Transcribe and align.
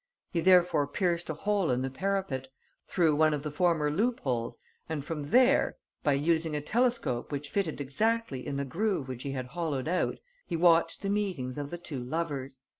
He 0.31 0.39
therefore 0.41 0.87
pierced 0.87 1.29
a 1.29 1.35
hole 1.35 1.69
in 1.69 1.83
the 1.83 1.91
parapet, 1.91 2.47
through 2.87 3.15
one 3.15 3.35
of 3.35 3.43
the 3.43 3.51
former 3.51 3.91
loopholes, 3.91 4.57
and 4.89 5.05
from 5.05 5.29
there, 5.29 5.77
by 6.01 6.13
using 6.13 6.55
a 6.55 6.59
telescope 6.61 7.31
which 7.31 7.51
fitted 7.51 7.79
exactly 7.79 8.43
in 8.47 8.57
the 8.57 8.65
grove 8.65 9.07
which 9.07 9.21
he 9.21 9.33
had 9.33 9.45
hollowed 9.53 9.87
out, 9.87 10.17
he 10.47 10.55
watched 10.55 11.03
the 11.03 11.09
meetings 11.11 11.55
of 11.55 11.69
the 11.69 11.77
two 11.77 12.03
lovers. 12.03 12.61